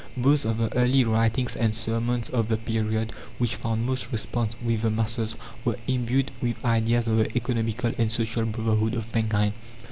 [0.17, 4.81] Those of the early writings and sermons of the period which found most response with
[4.81, 9.53] the masses were imbued with ideas of the economical and social brotherhood of mankind.